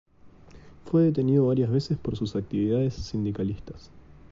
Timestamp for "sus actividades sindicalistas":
2.17-3.91